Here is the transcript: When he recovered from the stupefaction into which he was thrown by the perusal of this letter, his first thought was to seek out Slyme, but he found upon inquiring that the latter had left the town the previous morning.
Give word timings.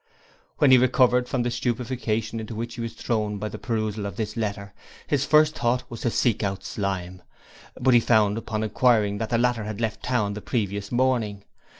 When 0.57 0.71
he 0.71 0.79
recovered 0.79 1.29
from 1.29 1.43
the 1.43 1.51
stupefaction 1.51 2.39
into 2.39 2.55
which 2.55 2.73
he 2.73 2.81
was 2.81 2.93
thrown 2.93 3.37
by 3.37 3.49
the 3.49 3.59
perusal 3.59 4.07
of 4.07 4.15
this 4.15 4.35
letter, 4.35 4.73
his 5.05 5.25
first 5.27 5.53
thought 5.55 5.83
was 5.91 6.01
to 6.01 6.09
seek 6.09 6.41
out 6.41 6.63
Slyme, 6.63 7.21
but 7.79 7.93
he 7.93 7.99
found 7.99 8.35
upon 8.39 8.63
inquiring 8.63 9.19
that 9.19 9.29
the 9.29 9.37
latter 9.37 9.65
had 9.65 9.79
left 9.79 10.01
the 10.01 10.07
town 10.07 10.33
the 10.33 10.41
previous 10.41 10.91
morning. 10.91 11.43